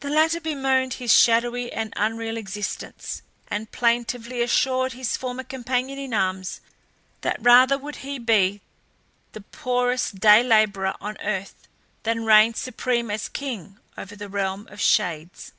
[0.00, 6.14] The latter bemoaned his shadowy and unreal existence, and plaintively assured his former companion in
[6.14, 6.62] arms
[7.20, 8.62] that rather would he be
[9.32, 11.68] the poorest day labourer on earth
[12.04, 15.52] than reign supreme as king over the realm of shades.